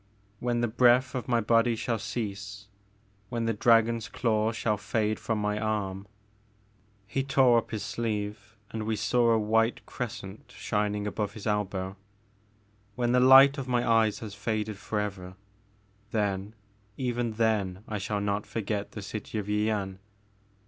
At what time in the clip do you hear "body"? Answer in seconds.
1.41-1.75